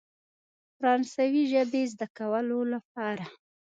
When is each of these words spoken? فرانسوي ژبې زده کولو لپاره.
فرانسوي 0.75 1.43
ژبې 1.51 1.81
زده 1.93 2.07
کولو 2.17 2.59
لپاره. 2.73 3.25